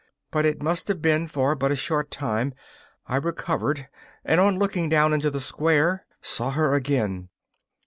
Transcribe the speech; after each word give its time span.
But 0.31 0.47
it 0.47 0.63
must 0.63 0.87
have 0.87 0.99
been 0.99 1.27
for 1.27 1.53
but 1.53 1.71
a 1.71 1.75
short 1.75 2.09
time; 2.09 2.55
I 3.05 3.17
recovered, 3.17 3.87
and, 4.25 4.41
on 4.41 4.57
looking 4.57 4.89
down 4.89 5.13
into 5.13 5.29
the 5.29 5.39
square, 5.39 6.07
saw 6.23 6.49
her 6.49 6.73
again. 6.73 7.29